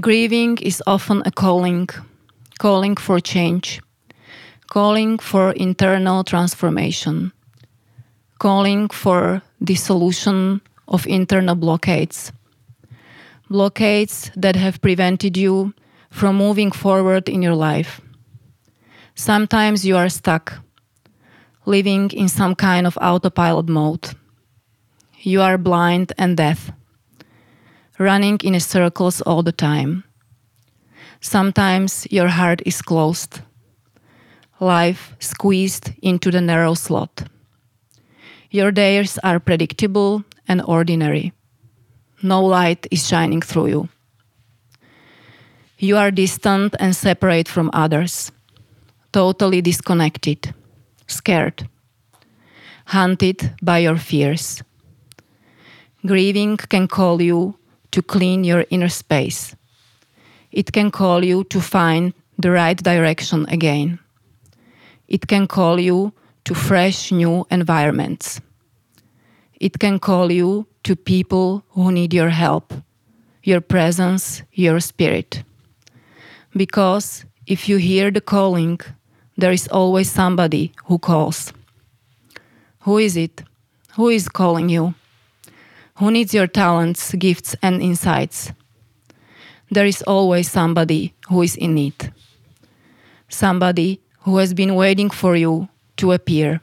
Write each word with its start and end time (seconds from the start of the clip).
Grieving 0.00 0.58
is 0.58 0.82
often 0.86 1.22
a 1.24 1.30
calling, 1.30 1.88
calling 2.58 2.96
for 2.96 3.18
change, 3.18 3.80
calling 4.66 5.18
for 5.18 5.52
internal 5.52 6.22
transformation, 6.22 7.32
calling 8.38 8.90
for 8.90 9.40
dissolution 9.64 10.60
of 10.86 11.06
internal 11.06 11.54
blockades. 11.54 12.30
Blockades 13.48 14.30
that 14.36 14.54
have 14.54 14.82
prevented 14.82 15.34
you 15.34 15.72
from 16.10 16.36
moving 16.36 16.72
forward 16.72 17.26
in 17.26 17.40
your 17.40 17.54
life. 17.54 18.02
Sometimes 19.14 19.86
you 19.86 19.96
are 19.96 20.10
stuck, 20.10 20.58
living 21.64 22.10
in 22.10 22.28
some 22.28 22.54
kind 22.54 22.86
of 22.86 22.98
autopilot 23.00 23.70
mode. 23.70 24.10
You 25.20 25.40
are 25.40 25.56
blind 25.56 26.12
and 26.18 26.36
deaf, 26.36 26.70
running 27.98 28.38
in 28.42 28.58
circles 28.60 29.20
all 29.22 29.42
the 29.42 29.52
time. 29.52 30.04
Sometimes 31.20 32.06
your 32.10 32.28
heart 32.28 32.62
is 32.66 32.82
closed, 32.82 33.40
life 34.60 35.14
squeezed 35.18 35.92
into 36.02 36.30
the 36.30 36.40
narrow 36.40 36.74
slot. 36.74 37.24
Your 38.50 38.70
days 38.70 39.18
are 39.22 39.40
predictable 39.40 40.24
and 40.46 40.62
ordinary. 40.62 41.32
No 42.22 42.44
light 42.44 42.86
is 42.90 43.06
shining 43.06 43.42
through 43.42 43.66
you. 43.66 43.88
You 45.78 45.96
are 45.96 46.10
distant 46.10 46.74
and 46.78 46.96
separate 46.96 47.48
from 47.48 47.70
others, 47.72 48.32
totally 49.12 49.60
disconnected, 49.60 50.54
scared, 51.06 51.68
hunted 52.86 53.52
by 53.62 53.78
your 53.78 53.98
fears. 53.98 54.62
Grieving 56.06 56.56
can 56.56 56.88
call 56.88 57.20
you 57.20 57.58
to 57.96 58.02
clean 58.02 58.44
your 58.44 58.66
inner 58.68 58.90
space. 58.90 59.56
It 60.52 60.70
can 60.72 60.90
call 60.90 61.24
you 61.24 61.44
to 61.44 61.62
find 61.62 62.12
the 62.36 62.50
right 62.50 62.76
direction 62.76 63.46
again. 63.48 63.98
It 65.08 65.26
can 65.28 65.46
call 65.46 65.80
you 65.80 66.12
to 66.44 66.54
fresh 66.54 67.10
new 67.10 67.46
environments. 67.50 68.42
It 69.58 69.78
can 69.78 69.98
call 69.98 70.30
you 70.30 70.66
to 70.82 70.94
people 70.94 71.64
who 71.70 71.90
need 71.90 72.12
your 72.12 72.28
help, 72.28 72.74
your 73.42 73.62
presence, 73.62 74.42
your 74.52 74.78
spirit. 74.80 75.42
Because 76.54 77.24
if 77.46 77.66
you 77.66 77.78
hear 77.78 78.10
the 78.10 78.20
calling, 78.20 78.78
there 79.38 79.52
is 79.52 79.68
always 79.68 80.10
somebody 80.10 80.72
who 80.84 80.98
calls. 80.98 81.50
Who 82.80 82.98
is 82.98 83.16
it? 83.16 83.42
Who 83.94 84.10
is 84.10 84.28
calling 84.28 84.68
you? 84.68 84.94
Who 85.96 86.10
needs 86.10 86.34
your 86.34 86.46
talents, 86.46 87.14
gifts, 87.14 87.56
and 87.62 87.80
insights? 87.80 88.52
There 89.70 89.86
is 89.86 90.02
always 90.02 90.50
somebody 90.50 91.14
who 91.28 91.40
is 91.40 91.56
in 91.56 91.74
need. 91.74 92.12
Somebody 93.30 94.00
who 94.20 94.36
has 94.36 94.52
been 94.52 94.74
waiting 94.74 95.08
for 95.08 95.36
you 95.36 95.68
to 95.96 96.12
appear. 96.12 96.60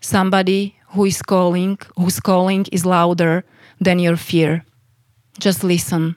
Somebody 0.00 0.74
who 0.88 1.04
is 1.04 1.22
calling, 1.22 1.78
whose 1.96 2.18
calling 2.18 2.66
is 2.72 2.84
louder 2.84 3.44
than 3.80 4.00
your 4.00 4.16
fear. 4.16 4.64
Just 5.38 5.62
listen. 5.62 6.16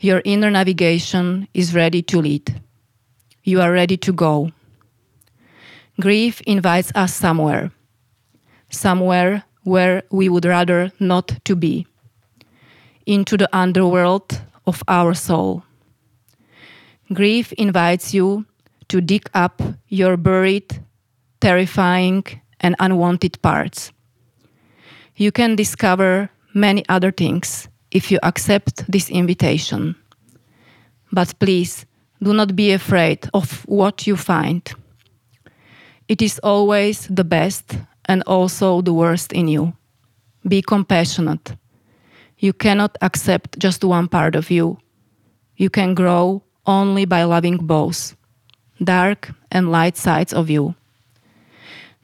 Your 0.00 0.22
inner 0.24 0.50
navigation 0.50 1.46
is 1.54 1.72
ready 1.72 2.02
to 2.02 2.20
lead. 2.20 2.60
You 3.44 3.60
are 3.60 3.70
ready 3.70 3.96
to 3.98 4.12
go. 4.12 4.50
Grief 6.00 6.40
invites 6.40 6.90
us 6.96 7.14
somewhere, 7.14 7.70
somewhere 8.70 9.44
where 9.64 10.02
we 10.10 10.28
would 10.28 10.44
rather 10.44 10.92
not 11.00 11.38
to 11.44 11.56
be, 11.56 11.86
into 13.06 13.36
the 13.36 13.48
underworld 13.52 14.40
of 14.66 14.82
our 14.88 15.14
soul. 15.14 15.62
Grief 17.12 17.52
invites 17.54 18.14
you 18.14 18.46
to 18.88 19.00
dig 19.00 19.28
up 19.34 19.62
your 19.88 20.16
buried, 20.16 20.82
terrifying, 21.40 22.24
and 22.60 22.74
unwanted 22.78 23.40
parts. 23.42 23.92
You 25.16 25.32
can 25.32 25.56
discover 25.56 26.30
many 26.54 26.84
other 26.88 27.10
things 27.10 27.68
if 27.90 28.10
you 28.10 28.18
accept 28.22 28.90
this 28.90 29.10
invitation. 29.10 29.96
But 31.12 31.38
please 31.38 31.86
do 32.22 32.32
not 32.32 32.56
be 32.56 32.72
afraid 32.72 33.28
of 33.34 33.62
what 33.66 34.06
you 34.06 34.16
find. 34.16 34.62
It 36.08 36.20
is 36.22 36.40
always 36.42 37.06
the 37.08 37.24
best 37.24 37.76
and 38.06 38.22
also 38.26 38.80
the 38.80 38.92
worst 38.92 39.32
in 39.32 39.48
you. 39.48 39.74
Be 40.46 40.62
compassionate. 40.62 41.56
You 42.38 42.52
cannot 42.52 42.98
accept 43.00 43.58
just 43.58 43.84
one 43.84 44.08
part 44.08 44.34
of 44.34 44.50
you. 44.50 44.78
You 45.56 45.70
can 45.70 45.94
grow 45.94 46.42
only 46.66 47.04
by 47.04 47.24
loving 47.24 47.58
both 47.58 48.16
dark 48.82 49.30
and 49.50 49.70
light 49.70 49.96
sides 49.96 50.32
of 50.32 50.50
you. 50.50 50.74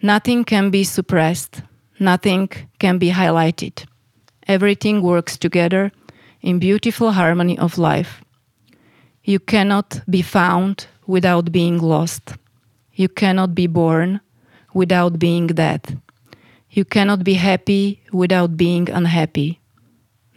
Nothing 0.03 0.45
can 0.45 0.71
be 0.71 0.85
suppressed, 0.85 1.63
nothing 1.99 2.49
can 2.79 2.99
be 2.99 3.11
highlighted. 3.11 3.85
Everything 4.47 5.03
works 5.03 5.37
together 5.37 5.93
in 6.41 6.59
beautiful 6.59 7.13
harmony 7.13 7.59
of 7.59 7.77
life. 7.77 8.23
You 9.25 9.39
cannot 9.39 10.01
be 10.09 10.23
found 10.23 10.87
without 11.07 11.53
being 11.53 11.79
lost. 11.79 12.35
You 12.95 13.09
cannot 13.09 13.55
be 13.55 13.67
born 13.67 14.21
without 14.73 15.19
being 15.19 15.47
dead. 15.49 15.99
You 16.71 16.85
cannot 16.85 17.25
be 17.25 17.35
happy 17.35 18.01
without 18.13 18.57
being 18.57 18.89
unhappy. 18.91 19.61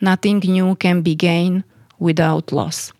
Nothing 0.01 0.39
new 0.39 0.75
can 0.75 1.01
be 1.01 1.16
gained 1.16 1.63
without 1.99 2.51
loss. 2.51 2.91